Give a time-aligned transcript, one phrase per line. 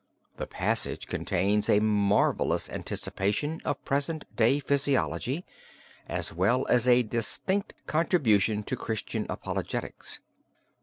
[0.37, 5.45] The passage contains a marvelous anticipation of present day physiology
[6.09, 10.19] as well as a distinct contribution to Christian apologetics.